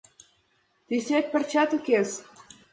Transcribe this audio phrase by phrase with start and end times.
[0.87, 2.09] Тӱсет пырчат укес...